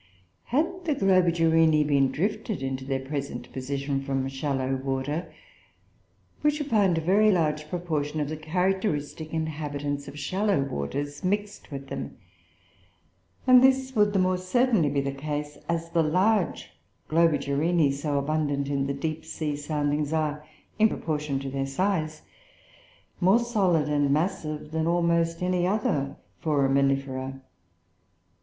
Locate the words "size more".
21.67-23.37